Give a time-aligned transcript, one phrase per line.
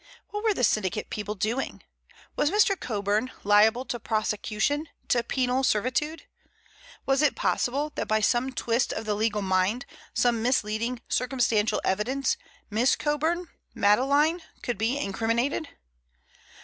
[0.29, 1.83] What were the syndicate people doing?
[2.35, 2.75] Was Mr.
[2.75, 6.23] Coburn liable to prosecution, to penal servitude?
[7.05, 9.85] Was it possible that by some twist of the legal mind,
[10.15, 12.35] some misleading circumstantial evidence,
[12.71, 15.69] Miss Coburn—Madeleine—could be incriminated?